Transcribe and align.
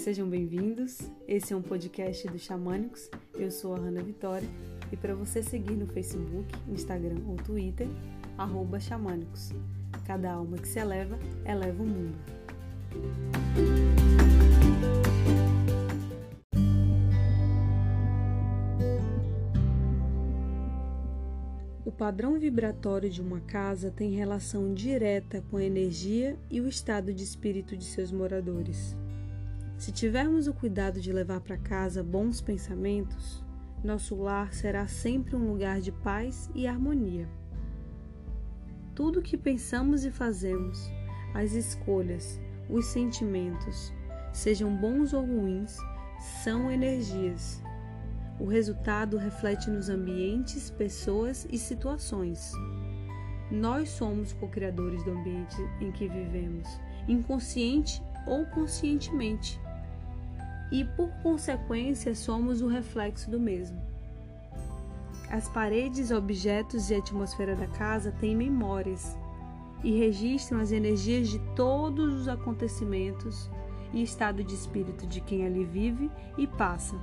Sejam 0.00 0.26
bem-vindos. 0.26 0.98
Esse 1.28 1.52
é 1.52 1.56
um 1.56 1.60
podcast 1.60 2.26
do 2.26 2.38
Xamânicos. 2.38 3.10
Eu 3.34 3.50
sou 3.50 3.74
a 3.74 3.78
Hanna 3.78 4.02
Vitória 4.02 4.48
e 4.90 4.96
para 4.96 5.14
você 5.14 5.42
seguir 5.42 5.74
no 5.74 5.86
Facebook, 5.86 6.48
Instagram 6.70 7.20
ou 7.28 7.36
Twitter, 7.36 7.86
Xamânicos. 8.80 9.50
Cada 10.06 10.32
alma 10.32 10.56
que 10.56 10.66
se 10.66 10.78
eleva, 10.78 11.18
eleva 11.44 11.82
o 11.82 11.86
mundo. 11.86 12.16
O 21.84 21.92
padrão 21.92 22.38
vibratório 22.38 23.10
de 23.10 23.20
uma 23.20 23.40
casa 23.40 23.90
tem 23.90 24.12
relação 24.12 24.72
direta 24.72 25.44
com 25.50 25.58
a 25.58 25.62
energia 25.62 26.38
e 26.50 26.58
o 26.58 26.66
estado 26.66 27.12
de 27.12 27.22
espírito 27.22 27.76
de 27.76 27.84
seus 27.84 28.10
moradores. 28.10 28.96
Se 29.80 29.90
tivermos 29.90 30.46
o 30.46 30.52
cuidado 30.52 31.00
de 31.00 31.10
levar 31.10 31.40
para 31.40 31.56
casa 31.56 32.02
bons 32.02 32.38
pensamentos, 32.38 33.42
nosso 33.82 34.14
lar 34.14 34.52
será 34.52 34.86
sempre 34.86 35.34
um 35.34 35.50
lugar 35.50 35.80
de 35.80 35.90
paz 35.90 36.50
e 36.54 36.66
harmonia. 36.66 37.26
Tudo 38.94 39.20
o 39.20 39.22
que 39.22 39.38
pensamos 39.38 40.04
e 40.04 40.10
fazemos, 40.10 40.92
as 41.32 41.52
escolhas, 41.52 42.38
os 42.68 42.84
sentimentos, 42.88 43.90
sejam 44.34 44.76
bons 44.76 45.14
ou 45.14 45.24
ruins, 45.24 45.78
são 46.44 46.70
energias. 46.70 47.62
O 48.38 48.44
resultado 48.44 49.16
reflete 49.16 49.70
nos 49.70 49.88
ambientes, 49.88 50.68
pessoas 50.68 51.48
e 51.50 51.56
situações. 51.56 52.52
Nós 53.50 53.88
somos 53.88 54.34
co-criadores 54.34 55.02
do 55.04 55.12
ambiente 55.12 55.56
em 55.80 55.90
que 55.90 56.06
vivemos, 56.06 56.68
inconsciente 57.08 58.02
ou 58.26 58.44
conscientemente 58.44 59.58
e, 60.70 60.84
por 60.84 61.08
consequência, 61.22 62.14
somos 62.14 62.62
o 62.62 62.68
reflexo 62.68 63.30
do 63.30 63.40
mesmo. 63.40 63.80
As 65.30 65.48
paredes, 65.48 66.10
objetos 66.10 66.90
e 66.90 66.94
atmosfera 66.94 67.54
da 67.54 67.66
casa 67.66 68.12
têm 68.20 68.34
memórias 68.34 69.16
e 69.82 69.96
registram 69.96 70.60
as 70.60 70.72
energias 70.72 71.28
de 71.28 71.38
todos 71.54 72.14
os 72.14 72.28
acontecimentos 72.28 73.48
e 73.92 74.02
estado 74.02 74.44
de 74.44 74.54
espírito 74.54 75.06
de 75.06 75.20
quem 75.20 75.46
ali 75.46 75.64
vive 75.64 76.10
e 76.36 76.46
passa. 76.46 76.96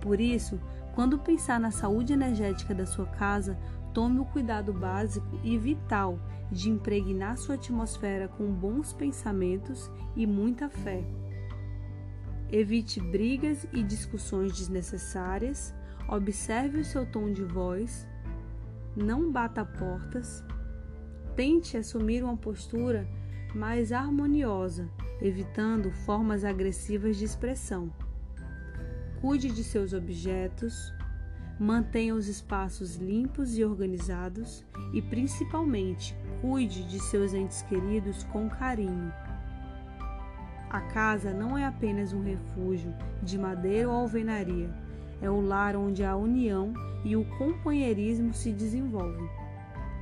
Por 0.00 0.20
isso, 0.20 0.58
quando 0.94 1.18
pensar 1.18 1.60
na 1.60 1.70
saúde 1.70 2.12
energética 2.12 2.74
da 2.74 2.86
sua 2.86 3.06
casa, 3.06 3.58
tome 3.94 4.18
o 4.18 4.24
cuidado 4.24 4.72
básico 4.72 5.38
e 5.44 5.56
vital 5.56 6.18
de 6.50 6.70
impregnar 6.70 7.38
sua 7.38 7.54
atmosfera 7.54 8.28
com 8.28 8.46
bons 8.46 8.92
pensamentos 8.92 9.90
e 10.16 10.26
muita 10.26 10.68
fé. 10.68 11.02
Evite 12.52 13.00
brigas 13.00 13.66
e 13.72 13.82
discussões 13.82 14.52
desnecessárias. 14.52 15.74
Observe 16.06 16.80
o 16.80 16.84
seu 16.84 17.06
tom 17.06 17.32
de 17.32 17.42
voz. 17.42 18.06
Não 18.94 19.32
bata 19.32 19.64
portas. 19.64 20.44
Tente 21.34 21.78
assumir 21.78 22.22
uma 22.22 22.36
postura 22.36 23.08
mais 23.54 23.90
harmoniosa, 23.90 24.86
evitando 25.22 25.90
formas 26.04 26.44
agressivas 26.44 27.16
de 27.16 27.24
expressão. 27.24 27.90
Cuide 29.22 29.50
de 29.50 29.64
seus 29.64 29.94
objetos. 29.94 30.92
Mantenha 31.58 32.14
os 32.14 32.28
espaços 32.28 32.96
limpos 32.96 33.56
e 33.56 33.64
organizados 33.64 34.62
e, 34.92 35.00
principalmente, 35.00 36.14
cuide 36.42 36.84
de 36.84 37.00
seus 37.00 37.32
entes 37.32 37.62
queridos 37.62 38.24
com 38.24 38.50
carinho. 38.50 39.10
A 40.72 40.80
casa 40.80 41.34
não 41.34 41.58
é 41.58 41.66
apenas 41.66 42.14
um 42.14 42.22
refúgio 42.22 42.94
de 43.22 43.36
madeira 43.38 43.90
ou 43.90 43.94
alvenaria, 43.94 44.70
é 45.20 45.28
o 45.28 45.42
lar 45.42 45.76
onde 45.76 46.02
a 46.02 46.16
união 46.16 46.72
e 47.04 47.14
o 47.14 47.26
companheirismo 47.36 48.32
se 48.32 48.50
desenvolvem. 48.50 49.28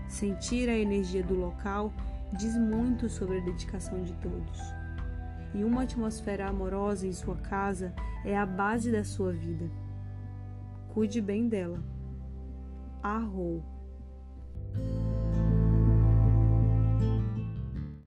Sentir 0.07 0.69
a 0.69 0.79
energia 0.79 1.25
do 1.25 1.35
local 1.35 1.93
diz 2.39 2.57
muito 2.57 3.09
sobre 3.09 3.39
a 3.39 3.41
dedicação 3.41 4.01
de 4.05 4.13
todos. 4.15 4.61
E 5.53 5.65
uma 5.65 5.83
atmosfera 5.83 6.49
amorosa 6.49 7.05
em 7.05 7.13
sua 7.13 7.35
casa 7.35 7.93
é 8.25 8.39
a 8.39 8.47
base 8.47 8.93
da 8.93 9.03
sua 9.03 9.33
vida. 9.33 9.69
Cuide 10.95 11.21
bem 11.21 11.49
dela. 11.49 11.83
Arrou. 13.03 13.61